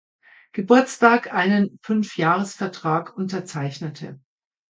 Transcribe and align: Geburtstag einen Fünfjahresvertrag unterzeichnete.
Geburtstag 0.53 1.31
einen 1.31 1.77
Fünfjahresvertrag 1.83 3.15
unterzeichnete. 3.15 4.19